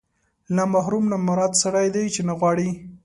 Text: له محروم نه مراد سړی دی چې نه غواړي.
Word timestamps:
له 0.55 0.63
محروم 0.73 1.05
نه 1.11 1.17
مراد 1.27 1.51
سړی 1.63 1.87
دی 1.95 2.05
چې 2.13 2.21
نه 2.27 2.33
غواړي. 2.39 2.69